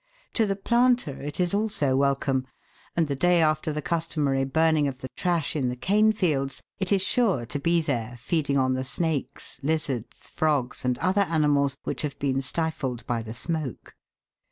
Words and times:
To 0.33 0.47
the 0.47 0.55
planter 0.55 1.21
it 1.21 1.39
is 1.39 1.53
also 1.53 1.95
welcome, 1.95 2.47
and 2.95 3.07
the 3.07 3.15
day 3.15 3.39
after 3.39 3.71
the 3.71 3.83
customary 3.83 4.45
burning 4.45 4.87
of 4.87 4.97
the 5.01 5.09
trash 5.15 5.55
in 5.55 5.69
the 5.69 5.75
cane 5.75 6.11
fields, 6.11 6.59
it 6.79 6.91
is 6.91 7.03
sure 7.03 7.45
to 7.45 7.59
be 7.59 7.81
there 7.81 8.15
feeding 8.17 8.57
on 8.57 8.73
the 8.73 8.83
snakes, 8.83 9.59
lizards, 9.61 10.27
frogs, 10.27 10.83
and 10.83 10.97
other 10.97 11.21
animals, 11.29 11.77
which 11.83 12.01
have 12.01 12.17
been 12.17 12.41
stifled 12.41 13.05
by 13.05 13.21
the 13.21 13.35
smoke. 13.35 13.93